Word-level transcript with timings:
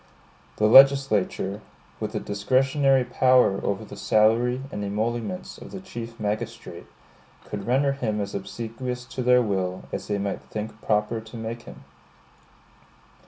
The 0.55 0.65
legislature, 0.65 1.61
with 1.99 2.15
a 2.15 2.19
discretionary 2.19 3.03
power 3.03 3.63
over 3.63 3.85
the 3.85 3.95
salary 3.95 4.63
and 4.71 4.83
emoluments 4.83 5.59
of 5.59 5.69
the 5.69 5.79
Chief 5.79 6.19
Magistrate, 6.19 6.87
could 7.45 7.67
render 7.67 7.91
him 7.91 8.19
as 8.19 8.33
obsequious 8.33 9.05
to 9.05 9.21
their 9.21 9.43
will 9.43 9.83
as 9.91 10.07
they 10.07 10.17
might 10.17 10.41
think 10.41 10.81
proper 10.81 11.21
to 11.21 11.37
make 11.37 11.61
him. 11.69 11.83